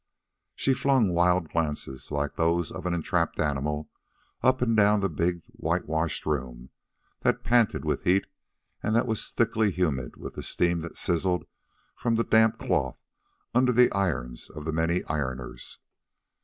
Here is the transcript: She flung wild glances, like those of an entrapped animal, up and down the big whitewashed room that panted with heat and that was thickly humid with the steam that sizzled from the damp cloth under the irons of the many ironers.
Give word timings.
She 0.55 0.73
flung 0.73 1.09
wild 1.13 1.49
glances, 1.49 2.11
like 2.11 2.35
those 2.35 2.71
of 2.71 2.87
an 2.87 2.93
entrapped 2.95 3.39
animal, 3.39 3.87
up 4.41 4.59
and 4.63 4.75
down 4.75 4.99
the 5.01 5.09
big 5.09 5.43
whitewashed 5.51 6.25
room 6.25 6.71
that 7.19 7.43
panted 7.43 7.85
with 7.85 8.03
heat 8.05 8.25
and 8.81 8.95
that 8.95 9.05
was 9.05 9.31
thickly 9.31 9.69
humid 9.71 10.17
with 10.17 10.33
the 10.33 10.41
steam 10.41 10.79
that 10.79 10.97
sizzled 10.97 11.45
from 11.95 12.15
the 12.15 12.23
damp 12.23 12.57
cloth 12.57 12.97
under 13.53 13.71
the 13.71 13.91
irons 13.91 14.49
of 14.49 14.65
the 14.65 14.73
many 14.73 15.03
ironers. 15.03 15.77